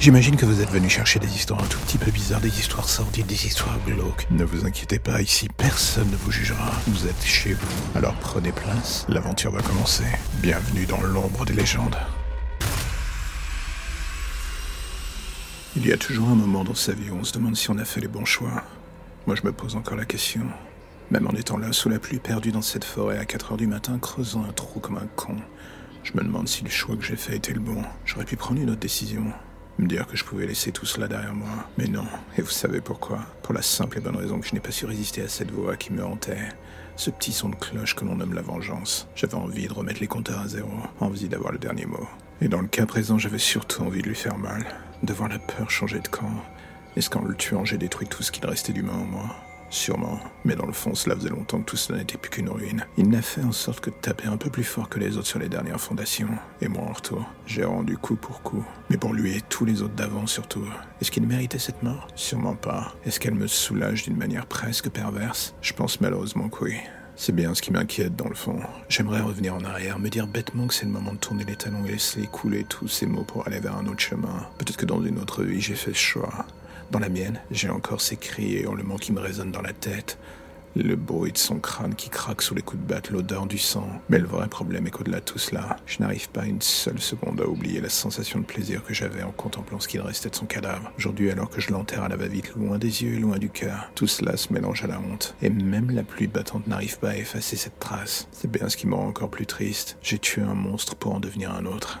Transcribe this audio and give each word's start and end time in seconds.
J'imagine 0.00 0.34
que 0.34 0.46
vous 0.46 0.62
êtes 0.62 0.70
venu 0.70 0.88
chercher 0.88 1.18
des 1.18 1.28
histoires 1.28 1.62
un 1.62 1.66
tout 1.66 1.78
petit 1.80 1.98
peu 1.98 2.10
bizarres, 2.10 2.40
des 2.40 2.58
histoires 2.58 2.88
sordides, 2.88 3.26
des 3.26 3.44
histoires 3.44 3.78
glauques. 3.84 4.26
Ne 4.30 4.44
vous 4.44 4.64
inquiétez 4.64 4.98
pas, 4.98 5.20
ici 5.20 5.46
personne 5.54 6.10
ne 6.10 6.16
vous 6.16 6.30
jugera. 6.30 6.72
Vous 6.86 7.06
êtes 7.06 7.22
chez 7.22 7.52
vous. 7.52 7.68
Alors 7.94 8.14
prenez 8.14 8.50
place, 8.50 9.04
l'aventure 9.10 9.52
va 9.52 9.60
commencer. 9.60 10.06
Bienvenue 10.40 10.86
dans 10.86 11.02
l'ombre 11.02 11.44
des 11.44 11.52
légendes. 11.52 11.98
Il 15.76 15.86
y 15.86 15.92
a 15.92 15.98
toujours 15.98 16.30
un 16.30 16.34
moment 16.34 16.64
dans 16.64 16.74
sa 16.74 16.94
vie 16.94 17.10
où 17.10 17.16
on 17.16 17.24
se 17.24 17.34
demande 17.34 17.56
si 17.56 17.70
on 17.70 17.76
a 17.76 17.84
fait 17.84 18.00
les 18.00 18.08
bons 18.08 18.24
choix. 18.24 18.64
Moi 19.26 19.36
je 19.36 19.42
me 19.42 19.52
pose 19.52 19.76
encore 19.76 19.98
la 19.98 20.06
question. 20.06 20.46
Même 21.10 21.26
en 21.26 21.36
étant 21.36 21.58
là, 21.58 21.72
sous 21.72 21.90
la 21.90 21.98
pluie, 21.98 22.20
perdu 22.20 22.52
dans 22.52 22.62
cette 22.62 22.84
forêt 22.84 23.18
à 23.18 23.26
4 23.26 23.52
heures 23.52 23.58
du 23.58 23.66
matin, 23.66 23.98
creusant 23.98 24.46
un 24.48 24.52
trou 24.52 24.80
comme 24.80 24.96
un 24.96 25.08
con, 25.14 25.36
je 26.04 26.12
me 26.14 26.22
demande 26.22 26.48
si 26.48 26.64
le 26.64 26.70
choix 26.70 26.96
que 26.96 27.04
j'ai 27.04 27.16
fait 27.16 27.36
était 27.36 27.52
le 27.52 27.60
bon. 27.60 27.82
J'aurais 28.06 28.24
pu 28.24 28.36
prendre 28.36 28.62
une 28.62 28.70
autre 28.70 28.80
décision. 28.80 29.30
Me 29.78 29.86
dire 29.86 30.06
que 30.06 30.16
je 30.16 30.24
pouvais 30.24 30.46
laisser 30.46 30.72
tout 30.72 30.86
cela 30.86 31.08
derrière 31.08 31.34
moi. 31.34 31.48
Mais 31.78 31.86
non. 31.86 32.04
Et 32.36 32.42
vous 32.42 32.50
savez 32.50 32.80
pourquoi? 32.80 33.20
Pour 33.42 33.54
la 33.54 33.62
simple 33.62 33.98
et 33.98 34.00
bonne 34.00 34.16
raison 34.16 34.38
que 34.40 34.46
je 34.46 34.54
n'ai 34.54 34.60
pas 34.60 34.70
su 34.70 34.84
résister 34.84 35.22
à 35.22 35.28
cette 35.28 35.50
voix 35.50 35.76
qui 35.76 35.92
me 35.92 36.04
hantait. 36.04 36.48
Ce 36.96 37.10
petit 37.10 37.32
son 37.32 37.48
de 37.48 37.56
cloche 37.56 37.94
que 37.94 38.04
l'on 38.04 38.16
nomme 38.16 38.34
la 38.34 38.42
vengeance. 38.42 39.08
J'avais 39.14 39.34
envie 39.34 39.68
de 39.68 39.72
remettre 39.72 40.00
les 40.00 40.06
compteurs 40.06 40.40
à 40.40 40.48
zéro. 40.48 40.70
Envie 41.00 41.28
d'avoir 41.28 41.52
le 41.52 41.58
dernier 41.58 41.86
mot. 41.86 42.06
Et 42.42 42.48
dans 42.48 42.60
le 42.60 42.68
cas 42.68 42.86
présent, 42.86 43.18
j'avais 43.18 43.38
surtout 43.38 43.82
envie 43.82 44.02
de 44.02 44.08
lui 44.08 44.14
faire 44.14 44.36
mal. 44.36 44.66
De 45.02 45.12
voir 45.14 45.28
la 45.28 45.38
peur 45.38 45.70
changer 45.70 46.00
de 46.00 46.08
camp. 46.08 46.44
Est-ce 46.96 47.08
qu'en 47.08 47.22
le 47.22 47.34
tuant, 47.34 47.64
j'ai 47.64 47.78
détruit 47.78 48.08
tout 48.08 48.22
ce 48.22 48.32
qu'il 48.32 48.44
restait 48.44 48.72
d'humain 48.72 48.92
en 48.92 49.04
moi 49.04 49.36
Sûrement, 49.70 50.18
mais 50.44 50.56
dans 50.56 50.66
le 50.66 50.72
fond, 50.72 50.96
cela 50.96 51.14
faisait 51.14 51.28
longtemps 51.28 51.60
que 51.60 51.70
tout 51.70 51.76
cela 51.76 51.98
n'était 51.98 52.18
plus 52.18 52.30
qu'une 52.30 52.48
ruine. 52.48 52.84
Il 52.96 53.08
n'a 53.08 53.22
fait 53.22 53.42
en 53.42 53.52
sorte 53.52 53.80
que 53.80 53.90
de 53.90 53.94
taper 53.94 54.26
un 54.26 54.36
peu 54.36 54.50
plus 54.50 54.64
fort 54.64 54.88
que 54.88 54.98
les 54.98 55.16
autres 55.16 55.28
sur 55.28 55.38
les 55.38 55.48
dernières 55.48 55.80
fondations. 55.80 56.30
Et 56.60 56.66
moi, 56.66 56.82
en 56.82 56.92
retour, 56.92 57.24
j'ai 57.46 57.62
rendu 57.62 57.96
coup 57.96 58.16
pour 58.16 58.42
coup. 58.42 58.64
Mais 58.90 58.96
pour 58.96 59.14
lui 59.14 59.36
et 59.36 59.40
tous 59.48 59.64
les 59.64 59.80
autres 59.82 59.94
d'avant, 59.94 60.26
surtout. 60.26 60.64
Est-ce 61.00 61.12
qu'il 61.12 61.26
méritait 61.26 61.60
cette 61.60 61.84
mort? 61.84 62.08
Sûrement 62.16 62.56
pas. 62.56 62.94
Est-ce 63.04 63.20
qu'elle 63.20 63.34
me 63.34 63.46
soulage 63.46 64.02
d'une 64.02 64.16
manière 64.16 64.46
presque 64.46 64.90
perverse? 64.90 65.54
Je 65.62 65.72
pense 65.72 66.00
malheureusement 66.00 66.48
que 66.48 66.64
oui. 66.64 66.76
C'est 67.14 67.34
bien 67.34 67.54
ce 67.54 67.62
qui 67.62 67.70
m'inquiète 67.70 68.16
dans 68.16 68.28
le 68.28 68.34
fond. 68.34 68.58
J'aimerais 68.88 69.20
revenir 69.20 69.54
en 69.54 69.62
arrière, 69.62 69.98
me 69.98 70.08
dire 70.08 70.26
bêtement 70.26 70.66
que 70.66 70.74
c'est 70.74 70.86
le 70.86 70.90
moment 70.90 71.12
de 71.12 71.18
tourner 71.18 71.44
les 71.44 71.54
talons 71.54 71.84
et 71.84 71.92
laisser 71.92 72.22
couler 72.22 72.64
tous 72.64 72.88
ces 72.88 73.06
mots 73.06 73.24
pour 73.24 73.46
aller 73.46 73.60
vers 73.60 73.76
un 73.76 73.86
autre 73.86 74.00
chemin. 74.00 74.48
Peut-être 74.58 74.78
que 74.78 74.86
dans 74.86 75.04
une 75.04 75.18
autre 75.18 75.44
vie, 75.44 75.60
j'ai 75.60 75.74
fait 75.74 75.92
ce 75.92 75.98
choix. 75.98 76.46
Dans 76.90 76.98
la 76.98 77.08
mienne, 77.08 77.40
j'ai 77.52 77.68
encore 77.68 78.00
ces 78.00 78.16
cris 78.16 78.56
et 78.56 78.62
hurlements 78.62 78.96
qui 78.96 79.12
me 79.12 79.20
résonnent 79.20 79.52
dans 79.52 79.62
la 79.62 79.72
tête. 79.72 80.18
Le 80.74 80.96
bruit 80.96 81.30
de 81.30 81.38
son 81.38 81.60
crâne 81.60 81.94
qui 81.94 82.10
craque 82.10 82.42
sous 82.42 82.54
les 82.54 82.62
coups 82.62 82.82
de 82.82 82.88
batte, 82.88 83.10
l'odeur 83.10 83.46
du 83.46 83.58
sang. 83.58 83.88
Mais 84.08 84.18
le 84.18 84.26
vrai 84.26 84.48
problème 84.48 84.88
est 84.88 84.90
qu'au-delà 84.90 85.20
de 85.20 85.24
tout 85.24 85.38
cela, 85.38 85.76
je 85.86 86.00
n'arrive 86.00 86.28
pas 86.30 86.46
une 86.46 86.60
seule 86.60 87.00
seconde 87.00 87.40
à 87.40 87.48
oublier 87.48 87.80
la 87.80 87.88
sensation 87.88 88.40
de 88.40 88.44
plaisir 88.44 88.82
que 88.84 88.92
j'avais 88.92 89.22
en 89.22 89.30
contemplant 89.30 89.78
ce 89.78 89.86
qu'il 89.86 90.00
restait 90.00 90.30
de 90.30 90.34
son 90.34 90.46
cadavre. 90.46 90.90
Aujourd'hui, 90.98 91.30
alors 91.30 91.48
que 91.48 91.60
je 91.60 91.70
l'enterre 91.70 92.02
à 92.02 92.08
la 92.08 92.16
va-vite, 92.16 92.54
loin 92.56 92.78
des 92.78 93.04
yeux 93.04 93.14
et 93.14 93.20
loin 93.20 93.38
du 93.38 93.50
cœur, 93.50 93.90
tout 93.94 94.08
cela 94.08 94.36
se 94.36 94.52
mélange 94.52 94.82
à 94.82 94.88
la 94.88 94.98
honte. 95.00 95.36
Et 95.42 95.50
même 95.50 95.90
la 95.92 96.02
pluie 96.02 96.26
battante 96.26 96.66
n'arrive 96.66 96.98
pas 96.98 97.10
à 97.10 97.16
effacer 97.16 97.54
cette 97.54 97.78
trace. 97.78 98.26
C'est 98.32 98.50
bien 98.50 98.68
ce 98.68 98.76
qui 98.76 98.88
me 98.88 98.96
rend 98.96 99.06
encore 99.06 99.30
plus 99.30 99.46
triste. 99.46 99.96
J'ai 100.02 100.18
tué 100.18 100.42
un 100.42 100.54
monstre 100.54 100.96
pour 100.96 101.14
en 101.14 101.20
devenir 101.20 101.52
un 101.52 101.66
autre. 101.66 102.00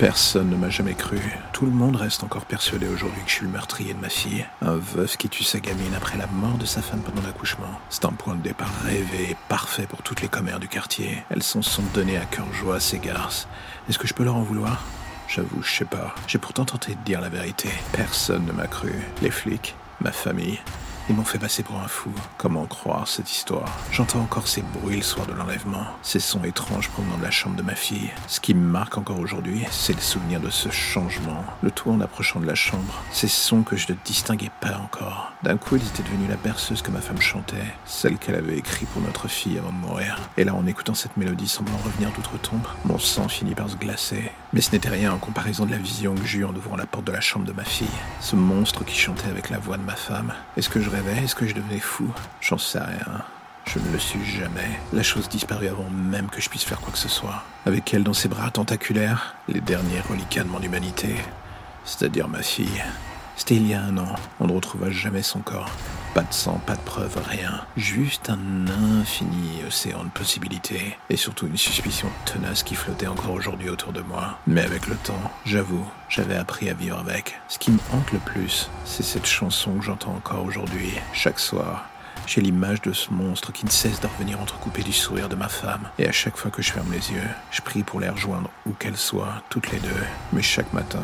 Personne 0.00 0.48
ne 0.48 0.56
m'a 0.56 0.70
jamais 0.70 0.94
cru. 0.94 1.20
Tout 1.52 1.66
le 1.66 1.72
monde 1.72 1.96
reste 1.96 2.24
encore 2.24 2.46
persuadé 2.46 2.88
aujourd'hui 2.88 3.20
que 3.22 3.28
je 3.28 3.34
suis 3.34 3.44
le 3.44 3.52
meurtrier 3.52 3.92
de 3.92 4.00
ma 4.00 4.08
fille. 4.08 4.46
Un 4.62 4.76
veuf 4.76 5.18
qui 5.18 5.28
tue 5.28 5.44
sa 5.44 5.60
gamine 5.60 5.92
après 5.94 6.16
la 6.16 6.26
mort 6.26 6.56
de 6.56 6.64
sa 6.64 6.80
femme 6.80 7.02
pendant 7.02 7.20
l'accouchement. 7.20 7.78
C'est 7.90 8.06
un 8.06 8.12
point 8.12 8.34
de 8.34 8.40
départ 8.40 8.72
rêvé 8.82 9.32
et 9.32 9.36
parfait 9.50 9.86
pour 9.86 10.02
toutes 10.02 10.22
les 10.22 10.28
commères 10.28 10.58
du 10.58 10.68
quartier. 10.68 11.22
Elles 11.28 11.42
s'en 11.42 11.60
sont 11.60 11.82
données 11.92 12.16
à 12.16 12.24
cœur 12.24 12.50
joie 12.54 12.76
à 12.76 12.80
ces 12.80 12.98
garces. 12.98 13.46
Est-ce 13.90 13.98
que 13.98 14.08
je 14.08 14.14
peux 14.14 14.24
leur 14.24 14.36
en 14.36 14.42
vouloir? 14.42 14.82
J'avoue, 15.28 15.62
je 15.62 15.70
sais 15.70 15.84
pas. 15.84 16.14
J'ai 16.26 16.38
pourtant 16.38 16.64
tenté 16.64 16.94
de 16.94 17.00
dire 17.04 17.20
la 17.20 17.28
vérité. 17.28 17.68
Personne 17.92 18.46
ne 18.46 18.52
m'a 18.52 18.68
cru. 18.68 18.94
Les 19.20 19.30
flics, 19.30 19.74
ma 20.00 20.12
famille, 20.12 20.60
ils 21.10 21.16
m'ont 21.16 21.24
fait 21.24 21.38
passer 21.38 21.64
pour 21.64 21.80
un 21.80 21.88
fou. 21.88 22.12
Comment 22.38 22.66
croire 22.66 23.08
cette 23.08 23.32
histoire? 23.32 23.68
J'entends 23.90 24.20
encore 24.20 24.46
ces 24.46 24.62
bruits 24.62 24.98
le 24.98 25.02
soir 25.02 25.26
de 25.26 25.32
l'enlèvement, 25.32 25.84
ces 26.02 26.20
sons 26.20 26.44
étranges 26.44 26.88
provenant 26.88 27.18
de 27.18 27.24
la 27.24 27.32
chambre 27.32 27.56
de 27.56 27.62
ma 27.62 27.74
fille. 27.74 28.10
Ce 28.28 28.38
qui 28.38 28.54
me 28.54 28.64
marque 28.64 28.96
encore 28.96 29.18
aujourd'hui, 29.18 29.64
c'est 29.72 29.92
le 29.92 30.00
souvenir 30.00 30.38
de 30.38 30.50
ce 30.50 30.68
changement. 30.68 31.44
Le 31.62 31.72
tout 31.72 31.90
en 31.90 32.00
approchant 32.00 32.38
de 32.38 32.46
la 32.46 32.54
chambre. 32.54 33.02
Ces 33.10 33.26
sons 33.26 33.64
que 33.64 33.76
je 33.76 33.90
ne 33.90 33.96
distinguais 34.04 34.52
pas 34.60 34.78
encore. 34.78 35.32
D'un 35.42 35.56
coup, 35.56 35.74
ils 35.74 35.86
étaient 35.86 36.04
devenus 36.04 36.30
la 36.30 36.36
berceuse 36.36 36.80
que 36.80 36.92
ma 36.92 37.00
femme 37.00 37.20
chantait, 37.20 37.56
celle 37.86 38.16
qu'elle 38.16 38.36
avait 38.36 38.58
écrite 38.58 38.88
pour 38.90 39.02
notre 39.02 39.26
fille 39.26 39.58
avant 39.58 39.72
de 39.72 39.78
mourir. 39.78 40.16
Et 40.36 40.44
là, 40.44 40.54
en 40.54 40.64
écoutant 40.66 40.94
cette 40.94 41.16
mélodie 41.16 41.48
semblant 41.48 41.78
revenir 41.78 42.12
d'outre-tombe, 42.12 42.68
mon 42.84 43.00
sang 43.00 43.26
finit 43.26 43.56
par 43.56 43.68
se 43.68 43.76
glacer. 43.76 44.30
Mais 44.52 44.60
ce 44.60 44.70
n'était 44.70 44.88
rien 44.88 45.12
en 45.12 45.18
comparaison 45.18 45.66
de 45.66 45.72
la 45.72 45.78
vision 45.78 46.14
que 46.14 46.24
j'eus 46.24 46.44
en 46.44 46.54
ouvrant 46.54 46.76
la 46.76 46.86
porte 46.86 47.06
de 47.06 47.12
la 47.12 47.20
chambre 47.20 47.46
de 47.46 47.52
ma 47.52 47.64
fille. 47.64 47.88
Ce 48.20 48.36
monstre 48.36 48.84
qui 48.84 48.96
chantait 48.96 49.28
avec 49.28 49.50
la 49.50 49.58
voix 49.58 49.76
de 49.76 49.82
ma 49.82 49.96
femme. 49.96 50.32
Est-ce 50.56 50.68
que 50.68 50.80
je 50.80 50.90
est-ce 51.08 51.34
que 51.34 51.46
je 51.46 51.54
devenais 51.54 51.80
fou? 51.80 52.12
J'en 52.40 52.58
sais 52.58 52.78
rien. 52.78 53.22
Je 53.66 53.78
ne 53.78 53.92
le 53.92 53.98
suis 53.98 54.24
jamais. 54.24 54.80
La 54.92 55.02
chose 55.02 55.28
disparut 55.28 55.68
avant 55.68 55.88
même 55.90 56.28
que 56.28 56.40
je 56.40 56.48
puisse 56.48 56.64
faire 56.64 56.80
quoi 56.80 56.92
que 56.92 56.98
ce 56.98 57.08
soit. 57.08 57.44
Avec 57.66 57.92
elle 57.94 58.04
dans 58.04 58.14
ses 58.14 58.28
bras 58.28 58.50
tentaculaires, 58.50 59.36
les 59.48 59.60
derniers 59.60 60.00
reliquats 60.00 60.44
de 60.44 60.48
mon 60.48 60.60
humanité. 60.60 61.14
C'est-à-dire 61.84 62.28
ma 62.28 62.42
fille. 62.42 62.82
C'était 63.36 63.56
il 63.56 63.66
y 63.66 63.74
a 63.74 63.82
un 63.82 63.96
an. 63.96 64.14
On 64.38 64.46
ne 64.46 64.52
retrouva 64.52 64.90
jamais 64.90 65.22
son 65.22 65.40
corps. 65.40 65.70
Pas 66.14 66.22
de 66.22 66.32
sang, 66.32 66.60
pas 66.66 66.74
de 66.74 66.80
preuves, 66.80 67.22
rien. 67.28 67.60
Juste 67.76 68.28
un 68.28 68.66
infini 69.00 69.62
océan 69.66 70.04
de 70.04 70.10
possibilités. 70.10 70.96
Et 71.08 71.16
surtout 71.16 71.46
une 71.46 71.56
suspicion 71.56 72.08
tenace 72.26 72.62
qui 72.62 72.74
flottait 72.74 73.06
encore 73.06 73.32
aujourd'hui 73.32 73.70
autour 73.70 73.92
de 73.92 74.02
moi. 74.02 74.38
Mais 74.46 74.62
avec 74.62 74.88
le 74.88 74.96
temps, 74.96 75.30
j'avoue, 75.46 75.86
j'avais 76.10 76.36
appris 76.36 76.68
à 76.68 76.74
vivre 76.74 76.98
avec. 76.98 77.40
Ce 77.48 77.58
qui 77.58 77.70
me 77.70 77.78
hante 77.92 78.12
le 78.12 78.18
plus, 78.18 78.68
c'est 78.84 79.04
cette 79.04 79.26
chanson 79.26 79.74
que 79.78 79.84
j'entends 79.84 80.14
encore 80.14 80.44
aujourd'hui, 80.44 80.92
chaque 81.12 81.38
soir. 81.38 81.86
J'ai 82.26 82.40
l'image 82.40 82.82
de 82.82 82.92
ce 82.92 83.10
monstre 83.10 83.52
qui 83.52 83.64
ne 83.64 83.70
cesse 83.70 84.00
de 84.00 84.06
revenir 84.06 84.40
entrecoupé 84.40 84.82
du 84.82 84.92
sourire 84.92 85.28
de 85.28 85.36
ma 85.36 85.48
femme. 85.48 85.88
Et 85.98 86.06
à 86.06 86.12
chaque 86.12 86.36
fois 86.36 86.50
que 86.50 86.62
je 86.62 86.72
ferme 86.72 86.92
les 86.92 87.12
yeux, 87.12 87.28
je 87.50 87.62
prie 87.62 87.82
pour 87.82 88.00
les 88.00 88.08
rejoindre 88.08 88.50
où 88.66 88.72
qu'elles 88.72 88.96
soient, 88.96 89.42
toutes 89.48 89.70
les 89.70 89.78
deux. 89.78 89.88
Mais 90.32 90.42
chaque 90.42 90.72
matin, 90.72 91.02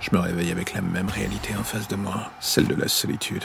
je 0.00 0.10
me 0.12 0.20
réveille 0.20 0.52
avec 0.52 0.74
la 0.74 0.82
même 0.82 1.08
réalité 1.08 1.54
en 1.58 1.64
face 1.64 1.88
de 1.88 1.96
moi, 1.96 2.30
celle 2.40 2.68
de 2.68 2.74
la 2.74 2.88
solitude. 2.88 3.44